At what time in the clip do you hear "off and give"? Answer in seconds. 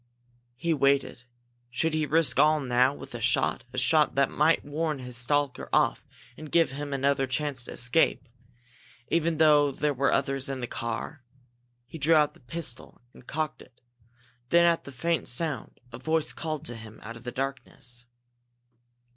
5.71-6.71